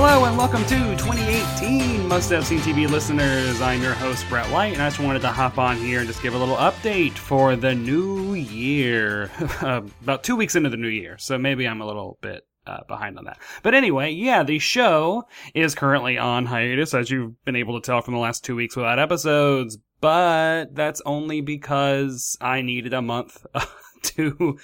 Hello 0.00 0.26
and 0.26 0.38
welcome 0.38 0.62
to 0.66 0.96
2018 0.96 2.06
Must 2.06 2.30
Have 2.30 2.46
Seen 2.46 2.60
TV 2.60 2.88
listeners. 2.88 3.60
I'm 3.60 3.82
your 3.82 3.94
host 3.94 4.24
Brett 4.28 4.48
White, 4.52 4.74
and 4.74 4.80
I 4.80 4.90
just 4.90 5.00
wanted 5.00 5.22
to 5.22 5.28
hop 5.28 5.58
on 5.58 5.76
here 5.76 5.98
and 5.98 6.06
just 6.06 6.22
give 6.22 6.34
a 6.34 6.38
little 6.38 6.54
update 6.54 7.18
for 7.18 7.56
the 7.56 7.74
new 7.74 8.34
year. 8.34 9.28
About 9.60 10.22
two 10.22 10.36
weeks 10.36 10.54
into 10.54 10.70
the 10.70 10.76
new 10.76 10.86
year, 10.86 11.18
so 11.18 11.36
maybe 11.36 11.66
I'm 11.66 11.80
a 11.80 11.84
little 11.84 12.16
bit 12.20 12.46
uh, 12.64 12.84
behind 12.86 13.18
on 13.18 13.24
that. 13.24 13.40
But 13.64 13.74
anyway, 13.74 14.12
yeah, 14.12 14.44
the 14.44 14.60
show 14.60 15.24
is 15.52 15.74
currently 15.74 16.16
on 16.16 16.46
hiatus, 16.46 16.94
as 16.94 17.10
you've 17.10 17.44
been 17.44 17.56
able 17.56 17.80
to 17.80 17.84
tell 17.84 18.00
from 18.00 18.14
the 18.14 18.20
last 18.20 18.44
two 18.44 18.54
weeks 18.54 18.76
without 18.76 19.00
episodes. 19.00 19.78
But 20.00 20.76
that's 20.76 21.02
only 21.06 21.40
because 21.40 22.38
I 22.40 22.62
needed 22.62 22.94
a 22.94 23.02
month 23.02 23.44
to 24.04 24.60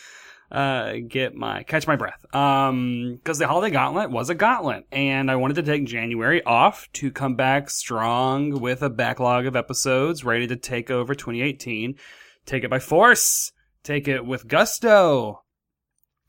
uh, 0.51 0.95
get 1.07 1.35
my 1.35 1.63
catch 1.63 1.87
my 1.87 1.97
breath. 1.97 2.25
Um, 2.35 3.15
because 3.15 3.39
the 3.39 3.47
holiday 3.47 3.73
gauntlet 3.73 4.11
was 4.11 4.31
a 4.31 4.35
gauntlet, 4.35 4.87
and 4.93 5.31
I 5.31 5.37
wanted 5.37 5.55
to 5.55 5.63
take 5.63 5.85
January 5.85 6.43
off 6.45 6.89
to 6.95 7.11
come 7.11 7.37
back 7.37 7.71
strong 7.71 8.61
with 8.61 8.83
a 8.83 8.91
backlog 8.91 9.47
of 9.47 9.57
episodes 9.57 10.25
ready 10.25 10.47
to 10.47 10.57
take 10.57 10.91
over 10.91 11.15
2018. 11.15 11.97
Take 12.47 12.65
it 12.65 12.71
by 12.71 12.79
force. 12.79 13.53
Take 13.83 14.09
it 14.09 14.25
with 14.25 14.49
gusto. 14.49 15.44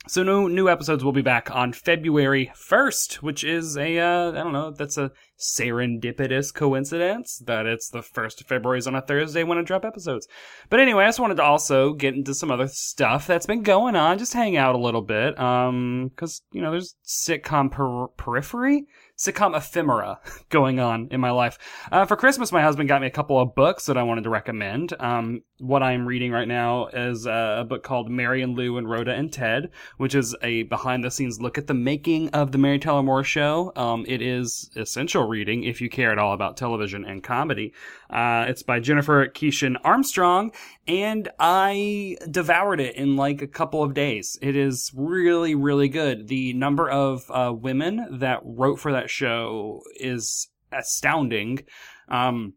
So 0.07 0.21
new 0.21 0.49
new 0.49 0.69
episodes 0.69 1.03
will 1.03 1.11
be 1.11 1.23
back 1.23 1.49
on 1.49 1.73
February 1.73 2.51
1st, 2.55 3.15
which 3.23 3.43
is 3.43 3.75
a 3.75 3.97
uh, 3.97 4.29
I 4.29 4.43
don't 4.43 4.53
know, 4.53 4.69
that's 4.69 4.99
a 4.99 5.11
serendipitous 5.39 6.53
coincidence 6.53 7.41
that 7.45 7.65
it's 7.65 7.89
the 7.89 7.99
1st 7.99 8.41
of 8.41 8.47
February 8.47 8.77
is 8.77 8.85
on 8.85 8.93
a 8.93 9.01
Thursday 9.01 9.43
when 9.43 9.57
I 9.57 9.63
drop 9.63 9.83
episodes. 9.83 10.27
But 10.69 10.79
anyway, 10.79 11.05
I 11.05 11.07
just 11.07 11.19
wanted 11.19 11.37
to 11.37 11.43
also 11.43 11.93
get 11.93 12.13
into 12.13 12.35
some 12.35 12.51
other 12.51 12.67
stuff 12.67 13.25
that's 13.25 13.47
been 13.47 13.63
going 13.63 13.95
on, 13.95 14.19
just 14.19 14.33
hang 14.33 14.55
out 14.55 14.75
a 14.75 14.79
little 14.79 15.01
bit 15.01 15.39
um 15.39 16.11
cuz 16.15 16.43
you 16.51 16.61
know, 16.61 16.69
there's 16.69 16.95
sitcom 17.03 17.71
per- 17.71 18.07
periphery 18.09 18.85
sitcom 19.17 19.55
ephemera 19.55 20.19
going 20.49 20.79
on 20.79 21.07
in 21.11 21.19
my 21.19 21.31
life. 21.31 21.57
Uh, 21.91 22.05
for 22.05 22.15
Christmas, 22.15 22.51
my 22.51 22.61
husband 22.61 22.89
got 22.89 23.01
me 23.01 23.07
a 23.07 23.11
couple 23.11 23.39
of 23.39 23.55
books 23.55 23.85
that 23.85 23.97
I 23.97 24.03
wanted 24.03 24.23
to 24.25 24.29
recommend. 24.29 24.93
Um, 24.99 25.41
what 25.59 25.81
I'm 25.81 26.05
reading 26.05 26.31
right 26.31 26.47
now 26.47 26.87
is 26.87 27.25
uh, 27.25 27.57
a 27.59 27.63
book 27.63 27.83
called 27.83 28.09
Mary 28.09 28.41
and 28.41 28.57
Lou 28.57 28.77
and 28.77 28.89
Rhoda 28.89 29.13
and 29.13 29.31
Ted, 29.31 29.69
which 29.97 30.13
is 30.13 30.35
a 30.41 30.63
behind 30.63 31.03
the 31.03 31.11
scenes 31.11 31.39
look 31.39 31.57
at 31.57 31.67
the 31.67 31.73
making 31.73 32.29
of 32.29 32.51
the 32.51 32.57
Mary 32.57 32.77
Tyler 32.77 33.03
Moore 33.03 33.23
Show. 33.23 33.71
Um, 33.75 34.05
it 34.07 34.21
is 34.21 34.69
essential 34.75 35.27
reading 35.27 35.63
if 35.63 35.79
you 35.79 35.89
care 35.89 36.11
at 36.11 36.19
all 36.19 36.33
about 36.33 36.57
television 36.57 37.05
and 37.05 37.23
comedy. 37.23 37.73
Uh, 38.09 38.45
it's 38.47 38.63
by 38.63 38.79
Jennifer 38.79 39.27
Keishin 39.27 39.77
Armstrong, 39.83 40.51
and 40.87 41.29
I 41.39 42.17
devoured 42.29 42.79
it 42.79 42.95
in 42.95 43.15
like 43.15 43.41
a 43.41 43.47
couple 43.47 43.81
of 43.81 43.93
days. 43.93 44.37
It 44.41 44.55
is 44.55 44.91
really, 44.93 45.55
really 45.55 45.89
good. 45.89 46.27
The 46.27 46.53
number 46.53 46.89
of 46.89 47.29
uh, 47.31 47.53
women 47.53 48.19
that 48.19 48.41
wrote 48.43 48.79
for 48.79 48.91
that 48.91 49.04
show 49.07 49.81
is 49.95 50.49
astounding. 50.71 51.59
Um, 52.07 52.53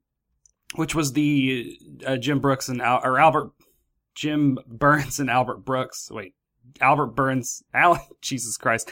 which 0.74 0.94
was 0.94 1.12
the 1.12 1.78
uh, 2.06 2.16
Jim 2.16 2.40
Brooks 2.40 2.68
and 2.68 2.82
Al- 2.82 3.00
or 3.02 3.18
Albert 3.18 3.52
Jim 4.14 4.58
Burns 4.66 5.20
and 5.20 5.30
Albert 5.30 5.64
Brooks. 5.64 6.10
Wait, 6.10 6.34
Albert 6.80 7.14
Burns, 7.14 7.62
Alan, 7.72 8.00
Jesus 8.20 8.56
Christ. 8.56 8.90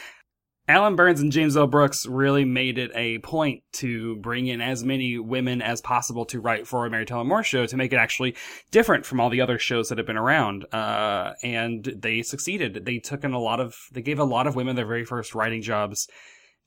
Alan 0.69 0.97
Burns 0.97 1.21
and 1.21 1.31
James 1.31 1.55
L. 1.55 1.65
Brooks 1.65 2.05
really 2.05 2.43
made 2.43 2.77
it 2.77 2.91
a 2.93 3.19
point 3.19 3.63
to 3.71 4.17
bring 4.17 4.47
in 4.47 4.59
as 4.59 4.83
many 4.83 5.17
women 5.17 5.61
as 5.61 5.79
possible 5.79 6.25
to 6.25 6.41
write 6.41 6.67
for 6.67 6.85
a 6.85 6.89
Mary 6.89 7.05
Tyler 7.05 7.23
Moore 7.23 7.41
show 7.41 7.65
to 7.65 7.77
make 7.77 7.93
it 7.93 7.97
actually 7.97 8.35
different 8.69 9.05
from 9.05 9.21
all 9.21 9.29
the 9.29 9.39
other 9.39 9.57
shows 9.57 9.87
that 9.87 9.97
have 9.97 10.07
been 10.07 10.17
around. 10.17 10.65
Uh, 10.73 11.33
and 11.41 11.85
they 11.85 12.21
succeeded. 12.21 12.83
They 12.83 12.99
took 12.99 13.23
in 13.23 13.31
a 13.31 13.39
lot 13.39 13.61
of, 13.61 13.77
they 13.93 14.01
gave 14.01 14.19
a 14.19 14.25
lot 14.25 14.45
of 14.45 14.57
women 14.57 14.75
their 14.75 14.85
very 14.85 15.05
first 15.05 15.33
writing 15.33 15.61
jobs 15.61 16.09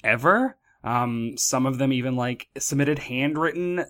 ever. 0.02 0.56
Um, 0.82 1.36
some 1.36 1.66
of 1.66 1.78
them 1.78 1.92
even 1.92 2.16
like 2.16 2.48
submitted 2.58 2.98
handwritten 2.98 3.84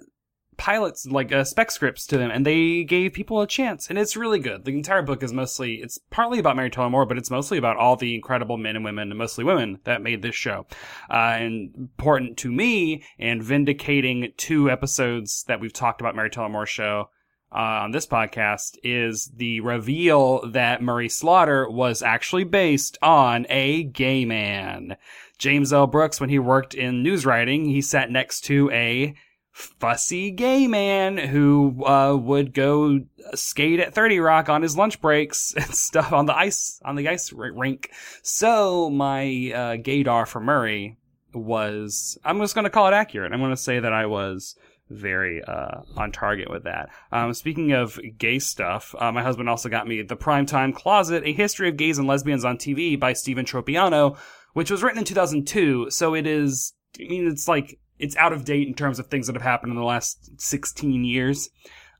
pilots 0.60 1.06
like 1.06 1.32
uh, 1.32 1.42
spec 1.42 1.70
scripts 1.70 2.06
to 2.06 2.18
them 2.18 2.30
and 2.30 2.44
they 2.44 2.84
gave 2.84 3.14
people 3.14 3.40
a 3.40 3.46
chance 3.46 3.88
and 3.88 3.98
it's 3.98 4.14
really 4.14 4.38
good 4.38 4.62
the 4.66 4.70
entire 4.70 5.00
book 5.00 5.22
is 5.22 5.32
mostly 5.32 5.76
it's 5.76 5.96
partly 6.10 6.38
about 6.38 6.54
mary 6.54 6.68
tyler 6.68 6.90
moore 6.90 7.06
but 7.06 7.16
it's 7.16 7.30
mostly 7.30 7.56
about 7.56 7.78
all 7.78 7.96
the 7.96 8.14
incredible 8.14 8.58
men 8.58 8.76
and 8.76 8.84
women 8.84 9.10
and 9.10 9.16
mostly 9.16 9.42
women 9.42 9.78
that 9.84 10.02
made 10.02 10.20
this 10.20 10.34
show 10.34 10.66
uh, 11.08 11.14
and 11.14 11.74
important 11.74 12.36
to 12.36 12.52
me 12.52 13.02
and 13.18 13.42
vindicating 13.42 14.34
two 14.36 14.70
episodes 14.70 15.44
that 15.44 15.60
we've 15.60 15.72
talked 15.72 16.02
about 16.02 16.14
mary 16.14 16.28
tyler 16.28 16.50
moore 16.50 16.66
show 16.66 17.08
uh, 17.52 17.82
on 17.82 17.90
this 17.90 18.06
podcast 18.06 18.76
is 18.84 19.26
the 19.34 19.60
reveal 19.60 20.48
that 20.50 20.82
Murray 20.82 21.08
Slaughter 21.08 21.68
was 21.68 22.00
actually 22.00 22.44
based 22.44 22.96
on 23.02 23.44
a 23.48 23.82
gay 23.82 24.24
man. 24.24 24.96
James 25.40 25.72
L. 25.72 25.86
Brooks, 25.86 26.20
when 26.20 26.28
he 26.28 26.38
worked 26.38 26.74
in 26.74 27.02
news 27.02 27.24
writing, 27.24 27.64
he 27.64 27.80
sat 27.80 28.10
next 28.10 28.42
to 28.42 28.70
a 28.72 29.14
fussy 29.52 30.30
gay 30.30 30.66
man 30.66 31.16
who 31.16 31.82
uh, 31.84 32.14
would 32.14 32.52
go 32.52 33.00
skate 33.34 33.80
at 33.80 33.94
30 33.94 34.20
Rock 34.20 34.50
on 34.50 34.60
his 34.60 34.76
lunch 34.76 35.00
breaks 35.00 35.54
and 35.56 35.74
stuff 35.74 36.12
on 36.12 36.26
the 36.26 36.36
ice 36.36 36.78
on 36.84 36.94
the 36.94 37.08
ice 37.08 37.32
rink. 37.32 37.90
So 38.22 38.90
my 38.90 39.22
uh, 39.24 39.76
gaydar 39.78 40.28
for 40.28 40.40
Murray 40.40 40.98
was 41.32 42.18
I'm 42.22 42.38
just 42.38 42.54
going 42.54 42.64
to 42.64 42.70
call 42.70 42.88
it 42.88 42.94
accurate. 42.94 43.32
I'm 43.32 43.40
going 43.40 43.50
to 43.50 43.56
say 43.56 43.80
that 43.80 43.94
I 43.94 44.04
was 44.04 44.56
very 44.90 45.42
uh, 45.42 45.82
on 45.96 46.12
target 46.12 46.50
with 46.50 46.64
that. 46.64 46.90
Um, 47.12 47.32
speaking 47.32 47.72
of 47.72 47.98
gay 48.18 48.40
stuff, 48.40 48.94
uh, 48.98 49.10
my 49.10 49.22
husband 49.22 49.48
also 49.48 49.68
got 49.68 49.86
me 49.86 50.02
The 50.02 50.16
Primetime 50.16 50.74
Closet, 50.74 51.22
A 51.24 51.32
History 51.32 51.68
of 51.68 51.76
Gays 51.76 51.98
and 51.98 52.08
Lesbians 52.08 52.44
on 52.44 52.58
TV 52.58 52.98
by 52.98 53.12
Stephen 53.12 53.44
Tropiano, 53.44 54.18
which 54.52 54.70
was 54.70 54.82
written 54.82 54.98
in 54.98 55.04
2002. 55.04 55.90
So 55.90 56.14
it 56.14 56.26
is, 56.26 56.74
I 56.98 57.08
mean, 57.08 57.26
it's 57.26 57.48
like 57.48 57.78
it's 57.98 58.16
out 58.16 58.32
of 58.32 58.44
date 58.44 58.66
in 58.66 58.74
terms 58.74 58.98
of 58.98 59.06
things 59.06 59.26
that 59.26 59.34
have 59.36 59.42
happened 59.42 59.70
in 59.70 59.76
the 59.76 59.84
last 59.84 60.40
16 60.40 61.04
years. 61.04 61.50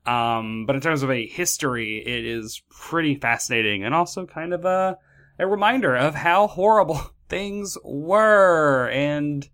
Um, 0.05 0.65
but 0.65 0.75
in 0.75 0.81
terms 0.81 1.03
of 1.03 1.11
a 1.11 1.27
history, 1.27 2.03
it 2.05 2.25
is 2.25 2.61
pretty 2.69 3.15
fascinating 3.15 3.83
and 3.83 3.93
also 3.93 4.25
kind 4.25 4.53
of 4.53 4.65
a, 4.65 4.97
a 5.37 5.45
reminder 5.45 5.95
of 5.95 6.15
how 6.15 6.47
horrible 6.47 6.99
things 7.29 7.77
were. 7.83 8.89
And 8.89 9.47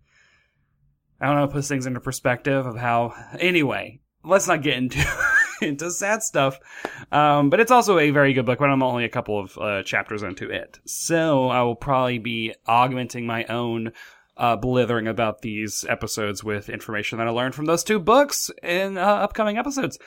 I 1.20 1.28
don't 1.28 1.36
know, 1.36 1.48
puts 1.48 1.68
things 1.68 1.86
into 1.86 2.00
perspective 2.00 2.66
of 2.66 2.78
how, 2.78 3.14
anyway, 3.40 4.00
let's 4.24 4.48
not 4.48 4.62
get 4.62 4.78
into, 4.78 5.00
into 5.62 5.92
sad 5.92 6.24
stuff. 6.24 6.60
Um, 7.12 7.50
but 7.50 7.60
it's 7.60 7.72
also 7.72 8.00
a 8.00 8.12
very 8.12 8.34
good 8.34 8.46
book, 8.46 8.60
but 8.60 8.70
I'm 8.70 8.84
only 8.84 9.06
a 9.06 9.10
couple 9.10 9.40
of 9.40 9.58
uh, 9.58 9.84
chapters 9.84 10.24
into 10.24 10.50
it. 10.50 10.80
So 10.86 11.50
I 11.50 11.62
will 11.64 11.76
probably 11.76 12.20
be 12.20 12.54
augmenting 12.66 13.26
my 13.26 13.46
own 13.46 13.94
uh, 14.38 14.56
blithering 14.56 15.08
about 15.08 15.42
these 15.42 15.86
episodes 15.90 16.44
with 16.44 16.70
information 16.70 17.18
that 17.18 17.28
I 17.28 17.32
learned 17.32 17.56
from 17.56 17.66
those 17.66 17.84
two 17.84 18.00
books 18.00 18.52
in 18.62 18.98
uh, 18.98 19.02
upcoming 19.02 19.58
episodes. 19.58 19.98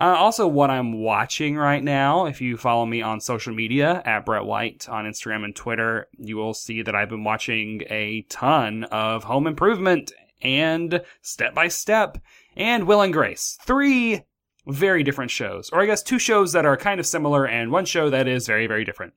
Uh, 0.00 0.14
also, 0.16 0.46
what 0.46 0.70
I'm 0.70 0.92
watching 0.92 1.56
right 1.56 1.82
now, 1.82 2.26
if 2.26 2.40
you 2.40 2.56
follow 2.56 2.86
me 2.86 3.02
on 3.02 3.20
social 3.20 3.52
media 3.52 4.00
at 4.04 4.24
Brett 4.24 4.44
White 4.44 4.88
on 4.88 5.06
Instagram 5.06 5.44
and 5.44 5.56
Twitter, 5.56 6.06
you 6.18 6.36
will 6.36 6.54
see 6.54 6.82
that 6.82 6.94
I've 6.94 7.08
been 7.08 7.24
watching 7.24 7.82
a 7.90 8.22
ton 8.28 8.84
of 8.84 9.24
home 9.24 9.48
improvement 9.48 10.12
and 10.40 11.02
step 11.20 11.52
by 11.52 11.66
step 11.66 12.18
and 12.56 12.86
Will 12.86 13.00
and 13.00 13.12
Grace. 13.12 13.58
Three 13.62 14.22
very 14.68 15.02
different 15.02 15.30
shows, 15.30 15.70
or 15.70 15.80
I 15.80 15.86
guess 15.86 16.02
two 16.02 16.18
shows 16.18 16.52
that 16.52 16.66
are 16.66 16.76
kind 16.76 17.00
of 17.00 17.06
similar 17.06 17.46
and 17.46 17.70
one 17.70 17.84
show 17.84 18.10
that 18.10 18.28
is 18.28 18.46
very, 18.46 18.66
very 18.66 18.84
different. 18.84 19.14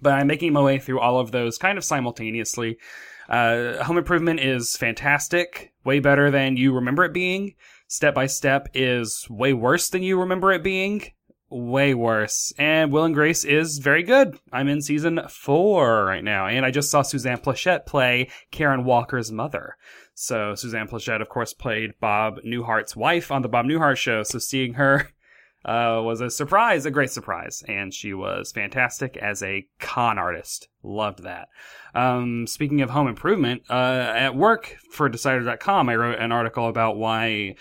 But 0.00 0.14
I'm 0.14 0.26
making 0.26 0.52
my 0.52 0.62
way 0.62 0.78
through 0.78 1.00
all 1.00 1.18
of 1.18 1.30
those 1.32 1.58
kind 1.58 1.78
of 1.78 1.84
simultaneously. 1.84 2.78
Uh, 3.28 3.82
Home 3.84 3.98
Improvement 3.98 4.40
is 4.40 4.76
fantastic, 4.76 5.72
way 5.84 5.98
better 5.98 6.30
than 6.30 6.56
you 6.56 6.74
remember 6.74 7.04
it 7.04 7.12
being. 7.12 7.54
Step 7.88 8.14
by 8.14 8.26
Step 8.26 8.68
is 8.74 9.26
way 9.30 9.52
worse 9.52 9.88
than 9.88 10.02
you 10.02 10.18
remember 10.18 10.52
it 10.52 10.62
being. 10.62 11.04
Way 11.56 11.94
worse. 11.94 12.52
And 12.58 12.90
Will 12.90 13.04
and 13.04 13.14
Grace 13.14 13.44
is 13.44 13.78
very 13.78 14.02
good. 14.02 14.36
I'm 14.52 14.66
in 14.66 14.82
season 14.82 15.20
four 15.28 16.04
right 16.04 16.24
now, 16.24 16.48
and 16.48 16.66
I 16.66 16.72
just 16.72 16.90
saw 16.90 17.02
Suzanne 17.02 17.38
Pleshette 17.38 17.86
play 17.86 18.28
Karen 18.50 18.82
Walker's 18.82 19.30
mother. 19.30 19.76
So 20.14 20.56
Suzanne 20.56 20.88
Pleshette, 20.88 21.22
of 21.22 21.28
course, 21.28 21.52
played 21.52 21.92
Bob 22.00 22.40
Newhart's 22.44 22.96
wife 22.96 23.30
on 23.30 23.42
the 23.42 23.48
Bob 23.48 23.66
Newhart 23.66 23.96
show. 23.96 24.24
So 24.24 24.40
seeing 24.40 24.74
her 24.74 25.10
uh, 25.64 26.02
was 26.02 26.20
a 26.20 26.28
surprise, 26.28 26.86
a 26.86 26.90
great 26.90 27.12
surprise, 27.12 27.62
and 27.68 27.94
she 27.94 28.14
was 28.14 28.50
fantastic 28.50 29.16
as 29.16 29.40
a 29.40 29.68
con 29.78 30.18
artist. 30.18 30.66
Loved 30.82 31.22
that. 31.22 31.50
Um, 31.94 32.48
speaking 32.48 32.80
of 32.80 32.90
home 32.90 33.06
improvement, 33.06 33.62
uh, 33.70 34.12
at 34.16 34.34
work 34.34 34.76
for 34.90 35.08
Decider.com, 35.08 35.88
I 35.88 35.94
wrote 35.94 36.18
an 36.18 36.32
article 36.32 36.68
about 36.68 36.96
why 36.96 37.54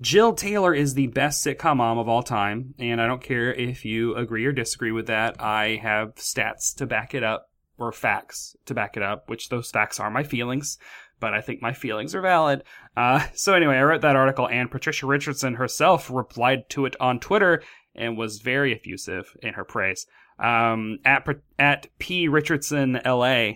Jill 0.00 0.32
Taylor 0.34 0.74
is 0.74 0.94
the 0.94 1.08
best 1.08 1.44
sitcom 1.44 1.76
mom 1.76 1.98
of 1.98 2.08
all 2.08 2.22
time, 2.22 2.74
and 2.78 3.00
I 3.00 3.06
don't 3.06 3.22
care 3.22 3.52
if 3.52 3.84
you 3.84 4.14
agree 4.14 4.46
or 4.46 4.52
disagree 4.52 4.92
with 4.92 5.06
that. 5.08 5.40
I 5.40 5.78
have 5.82 6.14
stats 6.14 6.74
to 6.76 6.86
back 6.86 7.14
it 7.14 7.22
up, 7.22 7.50
or 7.78 7.92
facts 7.92 8.56
to 8.66 8.74
back 8.74 8.96
it 8.96 9.02
up, 9.02 9.28
which 9.28 9.48
those 9.48 9.70
facts 9.70 10.00
are 10.00 10.10
my 10.10 10.22
feelings 10.22 10.78
but 11.20 11.34
I 11.34 11.40
think 11.42 11.62
my 11.62 11.72
feelings 11.72 12.14
are 12.14 12.20
valid. 12.20 12.64
Uh, 12.96 13.24
so 13.34 13.54
anyway, 13.54 13.76
I 13.76 13.82
wrote 13.82 14.00
that 14.00 14.16
article, 14.16 14.48
and 14.48 14.70
Patricia 14.70 15.06
Richardson 15.06 15.54
herself 15.54 16.10
replied 16.10 16.68
to 16.70 16.86
it 16.86 16.96
on 16.98 17.20
Twitter 17.20 17.62
and 17.94 18.16
was 18.16 18.40
very 18.40 18.74
effusive 18.74 19.36
in 19.42 19.54
her 19.54 19.64
praise. 19.64 20.06
Um, 20.38 20.98
at 21.04 21.28
at 21.58 21.88
p 21.98 22.26
richardson 22.26 22.98
la, 23.04 23.50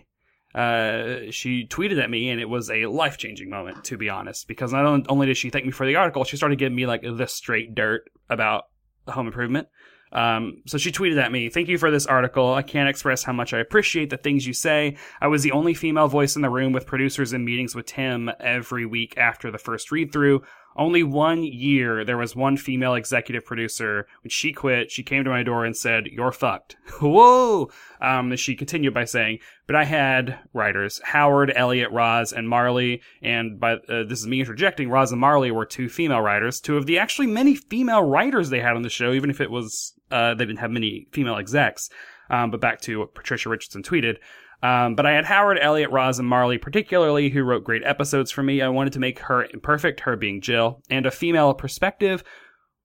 uh, 0.55 1.31
she 1.31 1.67
tweeted 1.67 2.03
at 2.03 2.11
me, 2.11 2.31
and 2.31 2.41
it 2.41 2.49
was 2.49 2.71
a 2.71 2.87
life 2.87 3.19
changing 3.19 3.51
moment, 3.51 3.85
to 3.85 3.97
be 3.97 4.09
honest, 4.09 4.47
because 4.47 4.73
not 4.73 5.07
only 5.09 5.27
did 5.27 5.37
she 5.37 5.51
thank 5.51 5.65
me 5.65 5.73
for 5.73 5.87
the 5.87 5.97
article, 5.97 6.25
she 6.25 6.37
started 6.37 6.59
giving 6.59 6.77
me 6.77 6.87
like 6.87 7.03
the 7.03 7.27
straight 7.27 7.75
dirt 7.75 8.09
about 8.31 8.65
home 9.09 9.27
improvement. 9.27 9.69
Um, 10.13 10.63
so 10.67 10.79
she 10.79 10.93
tweeted 10.93 11.21
at 11.21 11.33
me, 11.33 11.49
Thank 11.49 11.69
you 11.69 11.77
for 11.77 11.91
this 11.91 12.07
article. 12.07 12.55
I 12.55 12.63
can't 12.63 12.89
express 12.89 13.25
how 13.25 13.33
much 13.33 13.53
I 13.53 13.59
appreciate 13.59 14.11
the 14.11 14.17
things 14.17 14.47
you 14.47 14.53
say. 14.53 14.97
I 15.21 15.27
was 15.27 15.43
the 15.43 15.51
only 15.51 15.75
female 15.75 16.07
voice 16.07 16.37
in 16.37 16.43
the 16.43 16.51
room 16.51 16.73
with 16.73 16.87
producers 16.87 17.33
in 17.33 17.45
meetings 17.45 17.75
with 17.75 17.87
Tim 17.87 18.31
every 18.39 18.87
week 18.87 19.19
after 19.19 19.51
the 19.51 19.59
first 19.59 19.91
read 19.91 20.13
through. 20.13 20.43
Only 20.77 21.03
one 21.03 21.43
year 21.43 22.05
there 22.05 22.17
was 22.17 22.35
one 22.35 22.57
female 22.57 22.95
executive 22.95 23.45
producer. 23.45 24.07
When 24.23 24.31
she 24.31 24.53
quit, 24.53 24.91
she 24.91 25.03
came 25.03 25.25
to 25.25 25.31
my 25.31 25.43
door 25.43 25.65
and 25.65 25.77
said, 25.77 26.07
You're 26.07 26.33
fucked. 26.33 26.77
Whoa! 27.01 27.71
Um, 28.01 28.35
she 28.37 28.55
continued 28.57 28.95
by 28.95 29.05
saying, 29.05 29.39
But 29.67 29.77
I 29.77 29.85
had 29.85 30.39
writers, 30.53 31.01
Howard, 31.05 31.53
Elliot, 31.55 31.91
Roz, 31.91 32.33
and 32.33 32.49
Marley, 32.49 33.03
and 33.23 33.61
by 33.61 33.75
uh, 33.75 34.05
this 34.05 34.21
is 34.21 34.27
me 34.27 34.41
interjecting, 34.41 34.91
Roz 34.91 35.13
and 35.13 35.21
Marley 35.21 35.51
were 35.51 35.67
two 35.67 35.89
female 35.89 36.21
writers, 36.21 36.61
two 36.61 36.77
of 36.77 36.87
the 36.87 36.99
actually 36.99 37.29
many 37.29 37.55
female 37.55 38.03
writers 38.03 38.51
they 38.51 38.61
had 38.61 38.77
on 38.77 38.83
the 38.83 38.91
show, 38.91 39.13
even 39.13 39.31
if 39.31 39.41
it 39.41 39.51
was, 39.51 39.95
uh, 40.11 40.35
they 40.35 40.45
didn't 40.45 40.59
have 40.59 40.71
many 40.71 41.07
female 41.13 41.37
execs. 41.37 41.89
Um, 42.31 42.51
but 42.51 42.61
back 42.61 42.81
to 42.83 43.01
what 43.01 43.15
Patricia 43.15 43.49
Richardson 43.49 43.83
tweeted. 43.83 44.17
Um, 44.65 44.95
but 44.95 45.05
I 45.05 45.13
had 45.13 45.27
Howard, 45.27 45.59
Elliot, 45.61 45.91
Roz, 45.91 46.19
and 46.19 46.27
Marley, 46.27 46.57
particularly, 46.57 47.29
who 47.29 47.43
wrote 47.43 47.65
great 47.65 47.83
episodes 47.85 48.31
for 48.31 48.43
me. 48.43 48.63
I 48.63 48.69
wanted 48.69 48.95
to 48.95 48.99
make 48.99 49.19
her 49.19 49.45
imperfect, 49.45 50.01
her 50.01 50.17
being 50.17 50.41
Jill, 50.41 50.81
and 50.89 51.05
a 51.05 51.11
female 51.11 51.53
perspective 51.53 52.25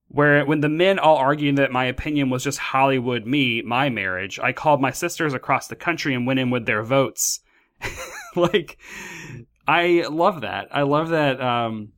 where 0.08 0.44
when 0.44 0.60
the 0.60 0.68
men 0.68 0.98
all 0.98 1.16
argued 1.16 1.56
that 1.56 1.72
my 1.72 1.86
opinion 1.86 2.28
was 2.28 2.44
just 2.44 2.58
Hollywood 2.58 3.24
me, 3.24 3.62
my 3.62 3.88
marriage, 3.88 4.38
I 4.38 4.52
called 4.52 4.82
my 4.82 4.90
sisters 4.90 5.32
across 5.32 5.68
the 5.68 5.76
country 5.76 6.14
and 6.14 6.26
went 6.26 6.38
in 6.38 6.50
with 6.50 6.66
their 6.66 6.82
votes. 6.82 7.40
like, 8.36 8.76
I 9.66 10.04
love 10.10 10.42
that. 10.42 10.68
I 10.72 10.82
love 10.82 11.08
that, 11.10 11.40
um, 11.40 11.92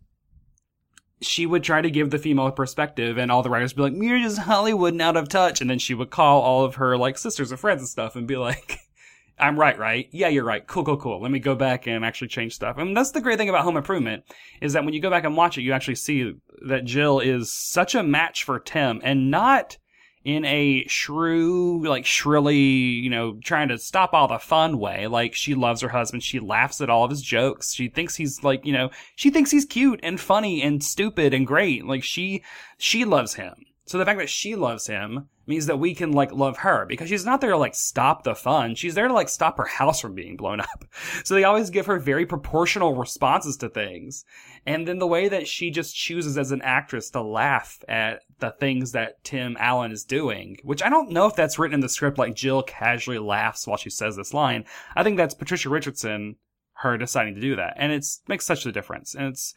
she 1.23 1.45
would 1.45 1.65
try 1.65 1.81
to 1.81 1.91
give 1.91 2.11
the 2.11 2.19
female 2.19 2.53
perspective 2.53 3.19
and 3.19 3.33
all 3.33 3.43
the 3.43 3.51
writers 3.51 3.75
would 3.75 3.93
be 3.93 3.99
like, 3.99 4.09
you're 4.09 4.19
just 4.21 4.39
Hollywood 4.39 4.93
and 4.93 5.03
out 5.03 5.17
of 5.17 5.29
touch. 5.29 5.61
And 5.61 5.69
then 5.69 5.79
she 5.81 5.95
would 5.95 6.11
call 6.11 6.41
all 6.43 6.65
of 6.65 6.77
her 6.77 6.97
like 6.97 7.19
sisters 7.19 7.51
and 7.51 7.59
friends 7.59 7.81
and 7.81 7.89
stuff 7.89 8.15
and 8.15 8.29
be 8.29 8.37
like, 8.37 8.79
I'm 9.39 9.59
right, 9.59 9.79
right? 9.79 10.09
Yeah, 10.13 10.29
you're 10.29 10.45
right. 10.45 10.67
Cool, 10.67 10.85
cool, 10.85 10.97
cool. 10.97 11.21
Let 11.21 11.31
me 11.31 11.39
go 11.39 11.55
back 11.55 11.87
and 11.87 12.05
actually 12.05 12.29
change 12.29 12.55
stuff. 12.55 12.77
Mean, 12.77 12.95
that's 12.95 13.11
the 13.11 13.21
great 13.21 13.39
thing 13.39 13.49
about 13.49 13.65
Home 13.65 13.77
Improvement 13.77 14.25
is 14.61 14.75
that 14.75 14.85
when 14.85 14.95
you 14.95 15.01
go 15.01 15.11
back 15.11 15.25
and 15.25 15.37
watch 15.37 15.59
it, 15.59 15.63
you 15.63 15.73
actually 15.73 15.97
see 15.97 16.35
that 16.67 16.85
Jill 16.85 17.19
is 17.19 17.53
such 17.53 17.95
a 17.95 18.03
match 18.03 18.45
for 18.45 18.61
Tim 18.61 19.01
and 19.03 19.31
not 19.31 19.79
in 20.25 20.45
a 20.45 20.85
shrew, 20.87 21.85
like 21.87 22.07
shrilly, 22.07 22.57
you 22.57 23.11
know, 23.11 23.39
trying 23.43 23.69
to 23.69 23.79
stop 23.79 24.13
all 24.13 24.29
the 24.29 24.39
fun 24.39 24.79
way. 24.79 25.07
Like 25.09 25.35
she 25.35 25.55
loves 25.55 25.81
her 25.81 25.89
husband. 25.89 26.23
She 26.23 26.39
laughs 26.39 26.81
at 26.81 26.91
all 26.91 27.05
of 27.05 27.11
his 27.11 27.23
jokes. 27.23 27.75
She 27.75 27.89
thinks 27.89 28.15
he's 28.15 28.45
like, 28.45 28.65
you 28.65 28.73
know, 28.73 28.91
she 29.17 29.31
thinks 29.31 29.51
he's 29.51 29.65
cute 29.65 30.01
and 30.03 30.21
funny 30.21 30.63
and 30.63 30.83
stupid 30.83 31.35
and 31.35 31.47
great. 31.47 31.85
Like 31.85 32.05
she, 32.05 32.43
she 32.79 33.05
loves 33.05 33.35
him. 33.35 33.55
So 33.93 33.99
the 33.99 34.07
fact 34.07 34.21
that 34.21 34.31
she 34.31 34.55
loves 34.55 34.87
him 34.87 35.29
means 35.47 35.67
that 35.67 35.79
we 35.79 35.95
can 35.95 36.13
like 36.13 36.33
love 36.33 36.57
her 36.57 36.87
because 36.87 37.11
she's 37.11 37.27
not 37.27 37.43
there 37.43 37.51
to 37.51 37.59
like 37.59 37.75
stop 37.75 38.23
the 38.23 38.35
fun. 38.35 38.75
She's 38.75 38.95
there 38.95 39.07
to 39.07 39.13
like 39.13 39.29
stop 39.29 39.59
her 39.59 39.67
house 39.67 40.01
from 40.01 40.15
being 40.15 40.35
blown 40.35 40.61
up. 40.61 40.87
So 41.25 41.35
they 41.35 41.45
always 41.45 41.69
give 41.69 41.85
her 41.85 41.99
very 41.99 42.25
proportional 42.25 42.95
responses 42.95 43.59
to 43.59 43.69
things. 43.69 44.25
And 44.65 44.89
then 44.89 44.99
the 44.99 45.07
way 45.07 45.29
that 45.29 45.47
she 45.47 45.71
just 45.71 45.95
chooses 45.95 46.39
as 46.39 46.53
an 46.53 46.63
actress 46.63 47.11
to 47.11 47.21
laugh 47.21 47.85
at 47.87 48.23
the 48.39 48.53
things 48.53 48.93
that 48.93 49.23
Tim 49.25 49.59
Allen 49.61 49.93
is 49.93 50.05
doing, 50.05 50.57
which 50.63 50.83
I 50.83 50.89
don't 50.89 51.11
know 51.11 51.27
if 51.27 51.37
that's 51.37 51.59
written 51.59 51.75
in 51.75 51.81
the 51.81 51.89
script 51.91 52.17
like 52.17 52.35
Jill 52.35 52.63
casually 52.63 53.19
laughs 53.19 53.67
while 53.67 53.77
she 53.77 53.91
says 53.91 54.17
this 54.17 54.33
line. 54.33 54.65
I 54.97 55.03
think 55.03 55.19
that's 55.19 55.35
Patricia 55.35 55.69
Richardson, 55.69 56.37
her 56.77 56.97
deciding 56.97 57.35
to 57.35 57.43
do 57.43 57.57
that. 57.57 57.75
And 57.77 57.93
it 57.93 58.07
makes 58.27 58.47
such 58.47 58.65
a 58.65 58.73
difference. 58.73 59.15
And 59.15 59.27
it's, 59.27 59.55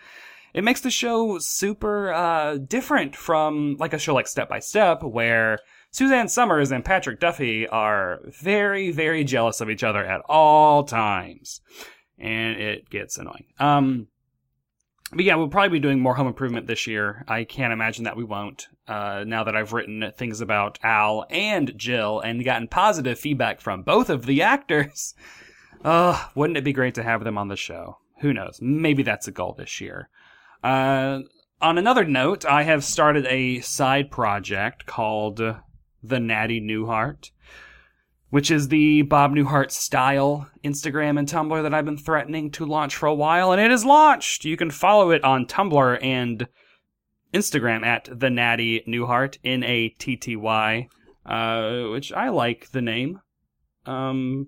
it 0.56 0.64
makes 0.64 0.80
the 0.80 0.90
show 0.90 1.38
super 1.38 2.14
uh, 2.14 2.56
different 2.56 3.14
from 3.14 3.76
like 3.78 3.92
a 3.92 4.00
show 4.00 4.14
like 4.14 4.26
Step 4.26 4.48
by 4.48 4.60
Step, 4.60 5.04
where 5.04 5.60
Suzanne 5.92 6.30
Somers 6.30 6.72
and 6.72 6.86
Patrick 6.86 7.20
Duffy 7.20 7.68
are 7.68 8.22
very, 8.42 8.90
very 8.90 9.26
jealous 9.26 9.60
of 9.60 9.70
each 9.70 9.84
other 9.84 10.06
at 10.06 10.22
all 10.30 10.86
times. 10.86 11.60
And 12.18 12.58
it 12.58 12.90
gets 12.90 13.18
annoying. 13.18 13.48
Um, 13.60 14.08
but 15.12 15.26
yeah, 15.26 15.36
we'll 15.36 15.50
probably 15.50 15.78
be 15.78 15.82
doing 15.82 16.00
more 16.00 16.16
home 16.16 16.28
improvement 16.28 16.68
this 16.68 16.88
year. 16.88 17.26
I 17.28 17.44
can't 17.44 17.74
imagine 17.74 18.06
that 18.06 18.16
we 18.16 18.24
won't. 18.24 18.70
Uh, 18.88 19.26
now 19.28 19.44
that 19.44 19.58
I've 19.58 19.74
written 19.74 20.10
things 20.16 20.40
about 20.40 20.80
Al 20.84 21.26
and 21.30 21.74
Jill 21.76 22.22
and 22.22 22.46
gotten 22.46 22.70
positive 22.70 23.20
feedback 23.20 23.60
from 23.60 23.84
both 23.84 24.10
of 24.10 24.26
the 24.26 24.42
actors. 24.42 25.16
Uh, 25.84 26.20
wouldn't 26.34 26.58
it 26.58 26.64
be 26.64 26.74
great 26.74 26.96
to 26.96 27.04
have 27.04 27.24
them 27.24 27.38
on 27.38 27.48
the 27.48 27.56
show? 27.56 28.00
Who 28.22 28.34
knows? 28.34 28.58
Maybe 28.60 29.04
that's 29.04 29.28
a 29.28 29.32
goal 29.32 29.54
this 29.56 29.80
year. 29.80 30.10
Uh, 30.66 31.22
on 31.62 31.78
another 31.78 32.04
note, 32.04 32.44
I 32.44 32.64
have 32.64 32.84
started 32.84 33.28
a 33.28 33.60
side 33.60 34.10
project 34.10 34.88
called 34.88 35.38
the 35.38 36.20
Natty 36.20 36.60
Newhart, 36.60 37.30
which 38.32 38.50
is 38.50 38.70
the 38.70 39.04
Bob 39.04 39.34
Newhart 39.34 39.70
style 39.70 40.50
Instagram 40.64 41.20
and 41.20 41.28
Tumblr 41.28 41.62
that 41.62 41.76
I've 41.76 41.86
been 41.86 42.00
threatening 42.00 42.50
to 42.54 42.66
launch 42.66 42.96
for 42.96 43.06
a 43.06 43.14
while, 43.14 43.52
and 43.52 43.62
it 43.62 43.70
is 43.70 43.86
launched. 43.86 44.44
You 44.44 44.58
can 44.58 44.72
follow 44.72 45.12
it 45.12 45.24
on 45.24 45.46
Tumblr 45.46 46.04
and 46.04 46.48
Instagram 47.32 47.86
at 47.86 48.10
the 48.12 48.32
Natty 48.32 48.84
Newhart, 48.88 49.38
N 49.44 49.64
A 49.64 49.90
T 49.90 50.16
T 50.16 50.36
Y, 50.36 50.88
uh, 51.28 51.90
which 51.92 52.12
I 52.12 52.30
like 52.30 52.72
the 52.72 52.82
name. 52.82 53.20
Um, 53.86 54.48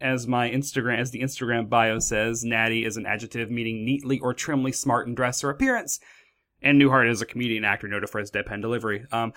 as 0.00 0.26
my 0.26 0.50
Instagram, 0.50 0.98
as 0.98 1.10
the 1.10 1.20
Instagram 1.20 1.68
bio 1.68 1.98
says, 1.98 2.44
Natty 2.44 2.84
is 2.84 2.96
an 2.96 3.06
adjective 3.06 3.50
meaning 3.50 3.84
neatly 3.84 4.18
or 4.18 4.34
trimly 4.34 4.72
smart 4.72 5.06
in 5.06 5.14
dress 5.14 5.42
or 5.42 5.50
appearance, 5.50 6.00
and 6.62 6.80
Newhart 6.80 7.10
is 7.10 7.22
a 7.22 7.26
comedian 7.26 7.64
actor 7.64 7.88
noted 7.88 8.10
for 8.10 8.18
his 8.18 8.30
deadpan 8.30 8.60
delivery. 8.60 9.04
Um, 9.12 9.32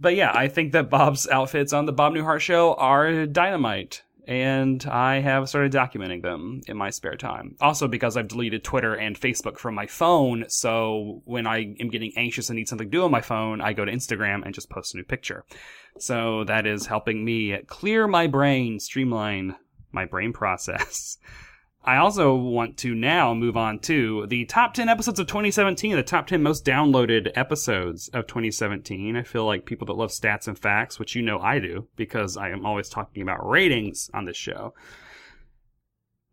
but 0.00 0.14
yeah, 0.14 0.32
I 0.34 0.48
think 0.48 0.72
that 0.72 0.90
Bob's 0.90 1.28
outfits 1.28 1.72
on 1.72 1.86
the 1.86 1.92
Bob 1.92 2.14
Newhart 2.14 2.40
show 2.40 2.74
are 2.74 3.26
dynamite. 3.26 4.02
And 4.28 4.84
I 4.84 5.20
have 5.20 5.48
started 5.48 5.72
documenting 5.72 6.20
them 6.20 6.60
in 6.66 6.76
my 6.76 6.90
spare 6.90 7.16
time. 7.16 7.56
Also 7.62 7.88
because 7.88 8.14
I've 8.14 8.28
deleted 8.28 8.62
Twitter 8.62 8.92
and 8.94 9.18
Facebook 9.18 9.56
from 9.56 9.74
my 9.74 9.86
phone, 9.86 10.44
so 10.48 11.22
when 11.24 11.46
I 11.46 11.74
am 11.80 11.88
getting 11.88 12.12
anxious 12.14 12.50
and 12.50 12.58
need 12.58 12.68
something 12.68 12.90
to 12.90 12.90
do 12.90 13.04
on 13.04 13.10
my 13.10 13.22
phone, 13.22 13.62
I 13.62 13.72
go 13.72 13.86
to 13.86 13.90
Instagram 13.90 14.44
and 14.44 14.52
just 14.52 14.68
post 14.68 14.92
a 14.92 14.98
new 14.98 15.04
picture. 15.04 15.46
So 15.98 16.44
that 16.44 16.66
is 16.66 16.84
helping 16.84 17.24
me 17.24 17.56
clear 17.68 18.06
my 18.06 18.26
brain, 18.26 18.80
streamline 18.80 19.56
my 19.92 20.04
brain 20.04 20.32
process. 20.32 21.18
I 21.84 21.96
also 21.96 22.34
want 22.34 22.76
to 22.78 22.94
now 22.94 23.32
move 23.32 23.56
on 23.56 23.78
to 23.80 24.26
the 24.26 24.44
top 24.44 24.74
10 24.74 24.88
episodes 24.88 25.20
of 25.20 25.26
2017, 25.26 25.96
the 25.96 26.02
top 26.02 26.26
10 26.26 26.42
most 26.42 26.64
downloaded 26.64 27.30
episodes 27.34 28.08
of 28.08 28.26
2017. 28.26 29.16
I 29.16 29.22
feel 29.22 29.46
like 29.46 29.64
people 29.64 29.86
that 29.86 29.94
love 29.94 30.10
stats 30.10 30.48
and 30.48 30.58
facts, 30.58 30.98
which 30.98 31.14
you 31.14 31.22
know 31.22 31.38
I 31.38 31.60
do, 31.60 31.86
because 31.96 32.36
I 32.36 32.50
am 32.50 32.66
always 32.66 32.88
talking 32.88 33.22
about 33.22 33.48
ratings 33.48 34.10
on 34.12 34.26
this 34.26 34.36
show. 34.36 34.74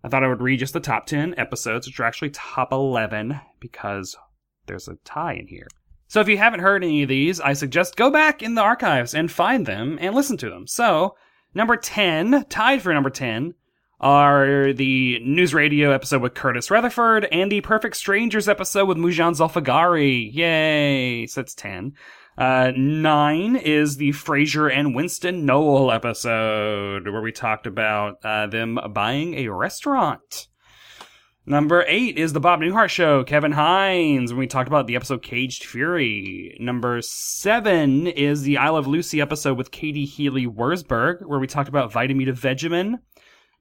I 0.03 0.09
thought 0.09 0.23
I 0.23 0.27
would 0.27 0.41
read 0.41 0.59
just 0.59 0.73
the 0.73 0.79
top 0.79 1.05
10 1.05 1.35
episodes, 1.37 1.87
which 1.87 1.99
are 1.99 2.05
actually 2.05 2.31
top 2.31 2.73
11, 2.73 3.39
because 3.59 4.17
there's 4.65 4.87
a 4.87 4.97
tie 5.05 5.35
in 5.35 5.47
here. 5.47 5.67
So 6.07 6.19
if 6.19 6.27
you 6.27 6.37
haven't 6.37 6.59
heard 6.59 6.83
any 6.83 7.03
of 7.03 7.09
these, 7.09 7.39
I 7.39 7.53
suggest 7.53 7.95
go 7.95 8.11
back 8.11 8.43
in 8.43 8.55
the 8.55 8.61
archives 8.61 9.15
and 9.15 9.31
find 9.31 9.65
them 9.65 9.97
and 10.01 10.13
listen 10.13 10.37
to 10.37 10.49
them. 10.49 10.67
So, 10.67 11.15
number 11.55 11.77
10, 11.77 12.45
tied 12.49 12.81
for 12.81 12.93
number 12.93 13.09
10, 13.09 13.55
are 13.99 14.73
the 14.73 15.19
news 15.19 15.53
radio 15.53 15.91
episode 15.91 16.21
with 16.21 16.35
Curtis 16.35 16.69
Rutherford 16.69 17.25
and 17.31 17.51
the 17.51 17.61
Perfect 17.61 17.95
Strangers 17.95 18.47
episode 18.47 18.85
with 18.85 18.97
Mujan 18.97 19.35
Zulfagari. 19.35 20.29
Yay! 20.31 21.25
So 21.25 21.41
that's 21.41 21.55
10. 21.55 21.93
Uh, 22.37 22.73
9 22.75 23.55
is 23.55 23.95
the 23.95 24.09
Frasier 24.09 24.71
and 24.71 24.93
Winston 24.93 25.45
Noel 25.45 25.91
episode 25.91 27.07
where 27.07 27.21
we 27.21 27.31
talked 27.31 27.65
about 27.65 28.17
uh, 28.23 28.47
them 28.47 28.77
buying 28.93 29.35
a 29.35 29.47
restaurant. 29.47 30.49
Number 31.47 31.85
eight 31.87 32.17
is 32.17 32.33
the 32.33 32.39
Bob 32.39 32.61
Newhart 32.61 32.89
Show, 32.89 33.23
Kevin 33.23 33.51
Hines, 33.51 34.33
when 34.33 34.39
we 34.39 34.47
talked 34.47 34.67
about 34.67 34.87
the 34.87 34.95
episode 34.95 35.21
Caged 35.21 35.63
Fury. 35.63 36.57
Number 36.59 37.01
seven 37.03 38.07
is 38.07 38.41
the 38.41 38.57
I 38.57 38.69
Love 38.69 38.87
Lucy 38.87 39.21
episode 39.21 39.55
with 39.55 39.69
Katie 39.69 40.05
Healy 40.05 40.47
Wurzburg, 40.47 41.23
where 41.27 41.37
we 41.37 41.45
talked 41.45 41.69
about 41.69 41.91
Vitameatavegamin. 41.91 42.95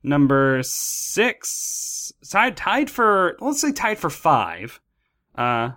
Number 0.02 0.60
six, 0.62 2.10
tied, 2.26 2.56
tied 2.56 2.90
for, 2.90 3.36
let's 3.40 3.60
say 3.60 3.72
tied 3.72 3.98
for 3.98 4.08
five, 4.08 4.80
uh, 5.34 5.72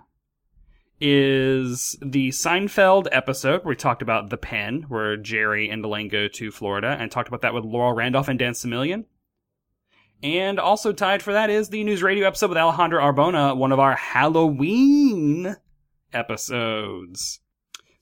is 1.02 1.94
the 2.00 2.30
Seinfeld 2.30 3.08
episode 3.12 3.64
where 3.64 3.72
we 3.72 3.76
talked 3.76 4.00
about 4.00 4.30
The 4.30 4.38
Pen, 4.38 4.86
where 4.88 5.18
Jerry 5.18 5.68
and 5.68 5.84
Elaine 5.84 6.08
go 6.08 6.26
to 6.26 6.50
Florida, 6.50 6.96
and 6.98 7.10
talked 7.10 7.28
about 7.28 7.42
that 7.42 7.52
with 7.52 7.66
Laurel 7.66 7.92
Randolph 7.92 8.28
and 8.28 8.38
Dan 8.38 8.54
Semillion. 8.54 9.04
And 10.22 10.58
also 10.58 10.92
tied 10.92 11.22
for 11.22 11.32
that 11.32 11.48
is 11.48 11.68
the 11.68 11.84
news 11.84 12.02
radio 12.02 12.26
episode 12.26 12.50
with 12.50 12.58
Alejandra 12.58 13.00
Arbona, 13.00 13.56
one 13.56 13.70
of 13.70 13.78
our 13.78 13.94
Halloween 13.94 15.54
episodes. 16.12 17.40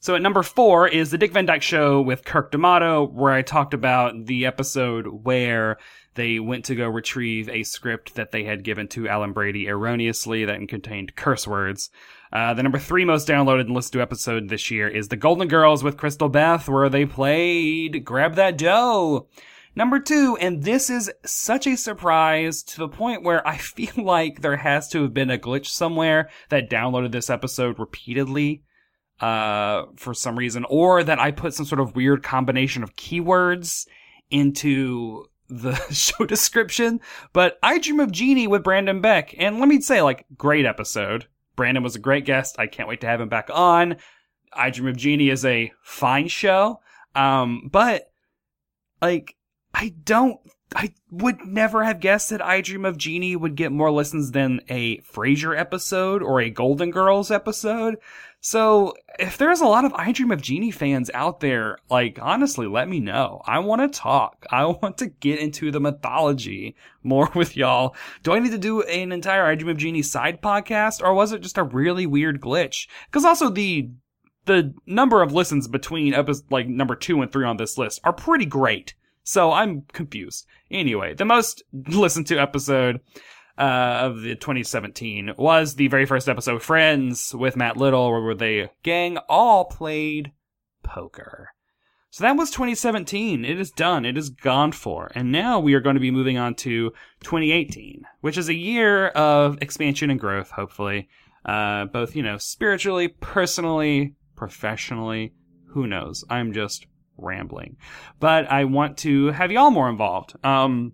So 0.01 0.15
at 0.15 0.23
number 0.23 0.43
four 0.43 0.89
is 0.89 1.11
the 1.11 1.19
Dick 1.19 1.33
Van 1.33 1.47
Dyke 1.47 1.63
Show 1.63 2.01
with 2.01 2.25
Kirk 2.25 2.53
D'Amato, 2.53 3.07
where 3.07 3.33
I 3.33 3.43
talked 3.43 3.75
about 3.75 4.27
the 4.27 4.47
episode 4.47 5.25
where 5.25 5.79
they 6.15 6.39
went 6.39 6.65
to 6.67 6.75
go 6.75 6.89
retrieve 6.89 7.49
a 7.49 7.65
script 7.65 8.15
that 8.15 8.31
they 8.31 8.45
had 8.45 8.65
given 8.65 8.89
to 8.89 9.09
Alan 9.09 9.33
Brady 9.33 9.69
erroneously 9.69 10.45
that 10.47 10.67
contained 10.69 11.17
curse 11.17 11.47
words. 11.47 11.91
Uh, 12.33 12.55
the 12.55 12.63
number 12.63 12.79
three 12.79 13.05
most 13.05 13.29
downloaded 13.29 13.63
and 13.63 13.75
listened 13.75 13.95
to 13.95 14.01
episode 14.01 14.49
this 14.49 14.71
year 14.71 14.89
is 14.89 15.09
The 15.09 15.17
Golden 15.17 15.49
Girls 15.49 15.83
with 15.83 15.97
Crystal 15.99 16.29
Beth, 16.29 16.69
where 16.69 16.89
they 16.89 17.05
played 17.05 18.05
Grab 18.05 18.37
That 18.37 18.57
Dough. 18.57 19.29
Number 19.76 20.00
two, 20.00 20.38
and 20.40 20.62
this 20.62 20.88
is 20.88 21.12
such 21.26 21.66
a 21.66 21.76
surprise 21.76 22.62
to 22.62 22.78
the 22.78 22.88
point 22.88 23.23
where 23.23 23.47
I 23.47 23.56
feel 23.59 23.92
like 23.97 24.40
there 24.40 24.56
has 24.56 24.88
to 24.88 25.02
have 25.02 25.12
been 25.12 25.30
a 25.30 25.38
glitch 25.38 25.66
somewhere 25.66 26.30
that 26.49 26.71
downloaded 26.71 27.12
this 27.12 27.28
episode 27.28 27.78
repeatedly, 27.78 28.62
uh, 29.21 29.85
for 29.97 30.14
some 30.14 30.38
reason, 30.38 30.64
or 30.71 31.04
that 31.04 31.21
I 31.21 31.30
put 31.30 31.52
some 31.52 31.66
sort 31.66 31.80
of 31.80 31.95
weird 31.95 32.23
combination 32.23 32.83
of 32.83 32.97
keywords 32.97 33.87
into 34.30 35.26
the 35.49 35.75
show 35.92 36.25
description. 36.25 37.00
But 37.35 37.59
I 37.62 37.78
Dream 37.78 38.00
of 38.00 38.11
Jeannie 38.11 38.47
with 38.47 38.64
Brandon 38.64 39.02
Beck, 39.02 39.35
and 39.38 39.61
let 39.61 39.68
me 39.68 39.83
say, 39.83 40.00
like, 40.00 40.25
great 40.38 40.64
episode. 40.64 41.26
Brandon 41.54 41.85
was 41.85 41.97
a 41.97 42.00
great 42.00 42.25
guest. 42.25 42.56
I 42.59 42.66
can't 42.66 42.88
wait 42.88 43.02
to 43.02 43.06
have 43.06 43.21
him 43.21 43.28
back 43.28 43.50
on. 43.52 43.97
I 44.54 44.71
Dream 44.71 44.88
of 44.88 44.97
Jeannie 44.97 45.28
is 45.28 45.45
a 45.45 45.73
fine 45.83 46.28
show. 46.28 46.80
Um, 47.14 47.68
but 47.71 48.11
like, 49.02 49.37
I 49.78 49.92
don't, 50.04 50.40
I 50.75 50.95
would 51.11 51.45
never 51.45 51.85
have 51.85 52.00
guessed 52.00 52.30
that 52.30 52.40
I 52.40 52.62
Dream 52.62 52.87
of 52.87 52.97
Jeannie 52.97 53.37
would 53.37 53.56
get 53.56 53.73
more 53.73 53.90
listens 53.90 54.30
than 54.30 54.62
a 54.71 54.99
Frasier 55.02 55.56
episode 55.56 56.23
or 56.23 56.40
a 56.40 56.49
Golden 56.49 56.90
Girls 56.90 57.30
episode. 57.30 57.97
So 58.40 58.95
if 59.18 59.37
there's 59.37 59.61
a 59.61 59.66
lot 59.66 59.85
of 59.85 59.92
I 59.92 60.12
Dream 60.12 60.30
of 60.30 60.40
Jeannie 60.40 60.71
fans 60.71 61.11
out 61.12 61.40
there, 61.40 61.76
like 61.90 62.18
honestly, 62.23 62.66
let 62.66 62.88
me 62.88 63.00
know. 63.00 63.42
I 63.45 63.59
want 63.59 63.83
to 63.83 63.99
talk. 64.00 64.47
I 64.50 64.64
want 64.64 64.97
to 64.99 65.09
get 65.09 65.40
into 65.40 65.71
the 65.71 65.80
mythology 65.80 66.75
more 67.02 67.30
with 67.35 67.54
y'all. 67.54 67.95
Do 68.23 68.33
I 68.33 68.38
need 68.38 68.52
to 68.52 68.59
do 68.59 68.80
an 68.80 69.12
entire 69.12 69.45
I 69.45 69.56
Dream 69.56 69.68
of 69.68 69.76
Jeannie 69.76 70.00
side 70.00 70.40
podcast 70.40 71.02
or 71.02 71.12
was 71.12 71.33
it 71.33 71.42
just 71.42 71.59
a 71.59 71.64
really 71.64 72.06
weird 72.06 72.40
glitch? 72.40 72.88
Cause 73.11 73.26
also 73.26 73.50
the, 73.50 73.90
the 74.47 74.73
number 74.87 75.21
of 75.21 75.35
listens 75.35 75.68
between 75.68 76.14
episodes, 76.14 76.47
like 76.50 76.66
number 76.66 76.97
two 76.97 77.21
and 77.21 77.30
three 77.30 77.45
on 77.45 77.59
this 77.59 77.76
list 77.76 78.00
are 78.04 78.14
pretty 78.14 78.47
great. 78.47 78.95
So 79.26 79.50
I'm 79.50 79.83
confused. 79.92 80.47
Anyway, 80.71 81.14
the 81.14 81.25
most 81.25 81.64
listened 81.73 82.28
to 82.28 82.38
episode 82.38 83.00
uh, 83.59 83.99
of 84.02 84.21
the 84.21 84.37
2017 84.37 85.33
was 85.37 85.75
the 85.75 85.88
very 85.88 86.06
first 86.06 86.28
episode, 86.28 86.62
Friends, 86.62 87.35
with 87.35 87.56
Matt 87.56 87.76
Little, 87.76 88.12
where 88.12 88.37
the 88.37 88.71
gang 88.85 89.18
all 89.28 89.64
played 89.64 90.30
poker. 90.85 91.49
So 92.11 92.23
that 92.23 92.37
was 92.37 92.52
2017. 92.52 93.45
It 93.45 93.59
is 93.59 93.73
done. 93.73 94.04
It 94.04 94.16
is 94.16 94.30
gone 94.30 94.71
for. 94.71 95.11
And 95.16 95.33
now 95.33 95.59
we 95.59 95.75
are 95.75 95.80
going 95.80 95.97
to 95.97 96.00
be 96.00 96.12
moving 96.12 96.38
on 96.38 96.54
to 96.56 96.90
2018, 97.25 98.04
which 98.21 98.38
is 98.38 98.49
a 98.49 98.54
year 98.54 99.09
of 99.09 99.59
expansion 99.61 100.09
and 100.09 100.21
growth, 100.21 100.52
hopefully. 100.52 101.09
Uh, 101.45 101.87
both, 101.87 102.14
you 102.14 102.23
know, 102.23 102.38
spiritually, 102.38 103.09
personally, 103.09 104.14
professionally. 104.37 105.35
Who 105.71 105.88
knows? 105.88 106.25
I'm 106.30 106.52
just 106.52 106.87
rambling. 107.19 107.77
But 108.21 108.51
I 108.51 108.65
want 108.65 108.99
to 108.99 109.29
have 109.29 109.51
y'all 109.51 109.71
more 109.71 109.89
involved. 109.89 110.35
Um, 110.45 110.93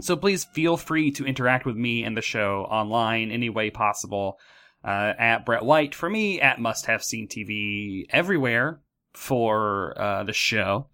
so 0.00 0.16
please 0.16 0.44
feel 0.44 0.76
free 0.76 1.10
to 1.12 1.26
interact 1.26 1.66
with 1.66 1.76
me 1.76 2.04
and 2.04 2.16
the 2.16 2.22
show 2.22 2.66
online 2.70 3.30
any 3.30 3.48
way 3.50 3.70
possible. 3.70 4.38
Uh, 4.82 5.12
at 5.18 5.44
Brett 5.44 5.62
White 5.62 5.94
for 5.94 6.08
me, 6.08 6.40
at 6.40 6.58
Must 6.58 6.86
Have 6.86 7.04
Seen 7.04 7.28
TV 7.28 8.06
everywhere 8.08 8.80
for 9.12 9.92
uh, 10.00 10.24
the 10.24 10.32
show. 10.32 10.86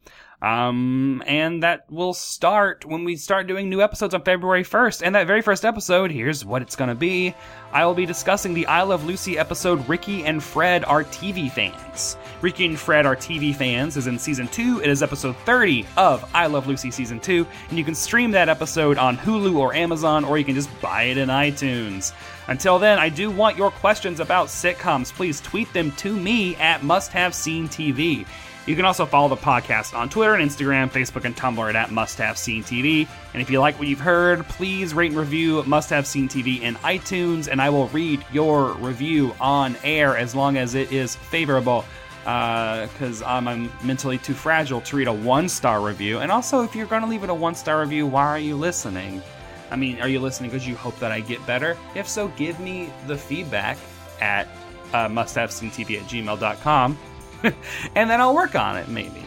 Um, 0.43 1.23
and 1.27 1.63
that 1.63 1.91
will 1.91 2.13
start 2.13 2.85
when 2.85 3.05
we 3.05 3.17
start 3.17 3.47
doing 3.47 3.69
new 3.69 3.81
episodes 3.81 4.15
on 4.15 4.23
February 4.23 4.65
1st. 4.65 5.03
And 5.03 5.15
that 5.15 5.27
very 5.27 5.41
first 5.41 5.65
episode, 5.65 6.11
here's 6.11 6.45
what 6.45 6.63
it's 6.63 6.77
going 6.77 6.89
to 6.89 6.95
be. 6.95 7.35
I 7.73 7.85
will 7.87 7.95
be 7.95 8.07
discussing 8.07 8.55
the 8.55 8.67
I 8.67 8.83
Love 8.83 9.05
Lucy 9.07 9.39
episode 9.39 9.87
Ricky 9.89 10.25
and 10.25 10.43
Fred 10.43 10.85
are 10.85 11.05
TV 11.05 11.51
fans. 11.51 12.17
Ricky 12.43 12.67
and 12.67 12.79
Fred 12.79 13.07
are 13.07 13.17
TV 13.17 13.55
fans 13.55 13.97
is 13.97 14.07
in 14.07 14.19
season 14.19 14.47
2. 14.49 14.81
It 14.83 14.91
is 14.91 15.03
episode 15.03 15.37
30 15.39 15.87
of 15.97 16.29
I 16.35 16.47
Love 16.47 16.67
Lucy 16.67 16.91
season 16.91 17.19
2, 17.19 17.47
and 17.71 17.79
you 17.79 17.85
can 17.85 17.95
stream 17.95 18.31
that 18.33 18.49
episode 18.49 18.99
on 18.99 19.17
Hulu 19.17 19.57
or 19.57 19.75
Amazon 19.75 20.25
or 20.25 20.37
you 20.39 20.45
can 20.45 20.55
just 20.55 20.71
buy 20.81 21.05
it 21.05 21.17
in 21.17 21.29
iTunes. 21.29 22.13
Until 22.49 22.79
then, 22.79 22.99
I 22.99 23.09
do 23.09 23.31
want 23.31 23.57
your 23.57 23.71
questions 23.71 24.21
about 24.21 24.49
sitcoms. 24.49 25.13
Please 25.13 25.41
tweet 25.41 25.73
them 25.73 25.91
to 25.93 26.15
me 26.15 26.55
at 26.57 26.85
Must 26.85 27.11
Have 27.13 27.35
Seen 27.35 27.69
TV. 27.69 28.27
You 28.67 28.75
can 28.75 28.85
also 28.85 29.07
follow 29.07 29.29
the 29.29 29.37
podcast 29.37 29.97
on 29.97 30.09
Twitter 30.09 30.35
and 30.35 30.51
Instagram, 30.51 30.91
Facebook, 30.91 31.25
and 31.25 31.37
Tumblr 31.37 31.73
at 31.73 31.93
Must 31.93 32.19
Have 32.19 32.37
Seen 32.37 32.65
TV. 32.65 33.07
And 33.33 33.41
if 33.41 33.49
you 33.49 33.61
like 33.61 33.79
what 33.79 33.87
you've 33.87 34.01
heard, 34.01 34.45
please 34.49 34.93
rate 34.93 35.13
and 35.13 35.21
review 35.21 35.63
Must 35.63 35.89
Have 35.91 36.05
Seen 36.05 36.29
TV 36.29 36.61
in 36.63 36.75
iTunes, 36.77 37.47
and 37.47 37.63
I 37.63 37.71
will 37.71 37.87
read 37.89 38.25
your 38.33 38.73
review 38.73 39.33
on 39.41 39.77
air 39.85 40.17
as 40.17 40.35
long 40.35 40.57
as 40.57 40.75
it 40.75 40.91
is 40.91 41.15
favorable. 41.15 41.85
Because 42.25 43.23
uh, 43.23 43.27
I'm, 43.27 43.47
I'm 43.47 43.71
mentally 43.85 44.19
too 44.19 44.35
fragile 44.35 44.81
to 44.81 44.97
read 44.97 45.07
a 45.07 45.13
one 45.13 45.49
star 45.49 45.81
review. 45.81 46.19
And 46.19 46.33
also, 46.33 46.65
if 46.65 46.75
you're 46.75 46.87
going 46.87 47.03
to 47.03 47.09
leave 47.09 47.23
it 47.23 47.31
a 47.31 47.35
one 47.35 47.55
star 47.55 47.81
review, 47.81 48.05
why 48.05 48.27
are 48.27 48.39
you 48.39 48.57
listening? 48.57 49.23
I 49.71 49.77
mean, 49.77 50.01
are 50.01 50.09
you 50.09 50.19
listening 50.19 50.51
because 50.51 50.67
you 50.67 50.75
hope 50.75 50.99
that 50.99 51.13
I 51.13 51.21
get 51.21 51.45
better? 51.47 51.77
If 51.95 52.09
so, 52.09 52.27
give 52.37 52.59
me 52.59 52.91
the 53.07 53.17
feedback 53.17 53.79
at 54.21 54.49
uh, 54.93 55.07
musthaveseentv 55.07 56.01
at 56.01 56.09
gmail.com 56.09 56.99
and 57.95 58.11
then 58.11 58.21
I'll 58.21 58.35
work 58.35 58.55
on 58.55 58.77
it, 58.77 58.89
maybe. 58.89 59.23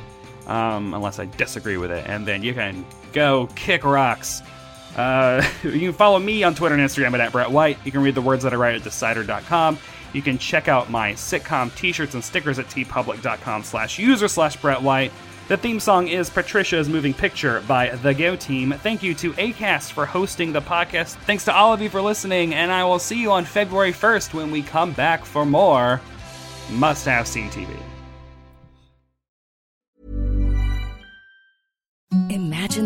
Um, 0.47 0.93
unless 0.93 1.19
I 1.19 1.25
disagree 1.25 1.77
with 1.77 1.91
it. 1.91 2.05
And 2.07 2.25
then 2.25 2.41
you 2.41 2.53
can 2.53 2.85
go 3.13 3.47
kick 3.55 3.83
rocks. 3.83 4.41
Uh, 4.95 5.47
you 5.63 5.79
can 5.79 5.93
follow 5.93 6.19
me 6.19 6.43
on 6.43 6.55
Twitter 6.55 6.75
and 6.75 6.83
Instagram 6.83 7.17
at 7.17 7.31
Brett 7.31 7.51
White. 7.51 7.77
You 7.85 7.91
can 7.91 8.01
read 8.01 8.15
the 8.15 8.21
words 8.21 8.43
that 8.43 8.53
I 8.53 8.55
write 8.55 8.75
at 8.75 8.83
Decider.com. 8.83 9.77
You 10.13 10.21
can 10.21 10.37
check 10.37 10.67
out 10.67 10.89
my 10.89 11.13
sitcom 11.13 11.75
t-shirts 11.75 12.15
and 12.15 12.23
stickers 12.23 12.57
at 12.57 12.65
teepublic.com 12.67 13.63
slash 13.63 13.99
user 13.99 14.27
slash 14.27 14.55
Brett 14.57 14.81
White. 14.81 15.11
The 15.49 15.57
theme 15.57 15.79
song 15.79 16.07
is 16.07 16.29
Patricia's 16.29 16.87
Moving 16.87 17.11
Picture 17.11 17.61
by 17.67 17.89
The 17.89 18.13
Go 18.13 18.35
Team. 18.35 18.71
Thank 18.71 19.01
you 19.01 19.15
to 19.15 19.33
ACAST 19.33 19.91
for 19.91 20.05
hosting 20.05 20.53
the 20.53 20.61
podcast. 20.61 21.15
Thanks 21.25 21.43
to 21.45 21.55
all 21.55 21.73
of 21.73 21.81
you 21.81 21.89
for 21.89 22.03
listening, 22.03 22.53
and 22.53 22.71
I 22.71 22.83
will 22.83 22.99
see 22.99 23.19
you 23.19 23.31
on 23.31 23.45
February 23.45 23.91
1st 23.91 24.35
when 24.35 24.51
we 24.51 24.61
come 24.61 24.91
back 24.93 25.25
for 25.25 25.47
more 25.47 26.01
Must 26.69 27.05
Have 27.07 27.27
Seen 27.27 27.49